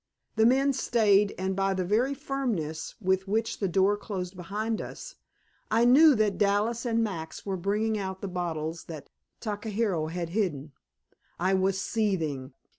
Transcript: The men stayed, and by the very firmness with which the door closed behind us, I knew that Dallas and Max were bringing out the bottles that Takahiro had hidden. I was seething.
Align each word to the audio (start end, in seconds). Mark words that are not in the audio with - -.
The 0.35 0.47
men 0.47 0.73
stayed, 0.73 1.35
and 1.37 1.55
by 1.55 1.75
the 1.75 1.85
very 1.85 2.15
firmness 2.15 2.95
with 2.99 3.27
which 3.27 3.59
the 3.59 3.67
door 3.67 3.95
closed 3.97 4.35
behind 4.35 4.81
us, 4.81 5.13
I 5.69 5.85
knew 5.85 6.15
that 6.15 6.39
Dallas 6.39 6.87
and 6.87 7.03
Max 7.03 7.45
were 7.45 7.55
bringing 7.55 7.99
out 7.99 8.19
the 8.19 8.27
bottles 8.27 8.85
that 8.85 9.11
Takahiro 9.41 10.07
had 10.07 10.29
hidden. 10.29 10.71
I 11.39 11.53
was 11.53 11.79
seething. 11.79 12.53